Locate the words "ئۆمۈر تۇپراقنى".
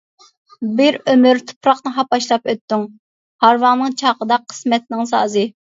1.13-1.93